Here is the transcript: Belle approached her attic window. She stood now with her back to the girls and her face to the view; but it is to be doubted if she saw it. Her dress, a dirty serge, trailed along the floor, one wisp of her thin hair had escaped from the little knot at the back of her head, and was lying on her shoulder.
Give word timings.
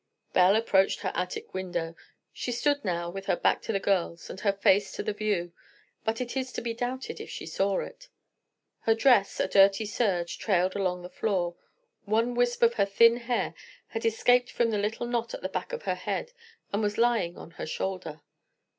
Belle 0.33 0.55
approached 0.55 1.01
her 1.01 1.11
attic 1.13 1.53
window. 1.53 1.95
She 2.33 2.51
stood 2.51 2.83
now 2.83 3.11
with 3.11 3.27
her 3.27 3.35
back 3.35 3.61
to 3.61 3.71
the 3.71 3.79
girls 3.79 4.31
and 4.31 4.39
her 4.39 4.51
face 4.51 4.91
to 4.93 5.03
the 5.03 5.13
view; 5.13 5.53
but 6.03 6.19
it 6.19 6.35
is 6.35 6.51
to 6.53 6.61
be 6.63 6.73
doubted 6.73 7.21
if 7.21 7.29
she 7.29 7.45
saw 7.45 7.81
it. 7.81 8.09
Her 8.79 8.95
dress, 8.95 9.39
a 9.39 9.47
dirty 9.47 9.85
serge, 9.85 10.39
trailed 10.39 10.75
along 10.75 11.03
the 11.03 11.09
floor, 11.11 11.55
one 12.05 12.33
wisp 12.33 12.63
of 12.63 12.73
her 12.73 12.85
thin 12.87 13.17
hair 13.17 13.53
had 13.89 14.03
escaped 14.03 14.49
from 14.51 14.71
the 14.71 14.79
little 14.79 15.05
knot 15.05 15.35
at 15.35 15.41
the 15.43 15.49
back 15.49 15.71
of 15.71 15.83
her 15.83 15.93
head, 15.93 16.31
and 16.73 16.81
was 16.81 16.97
lying 16.97 17.37
on 17.37 17.51
her 17.51 17.67
shoulder. 17.67 18.21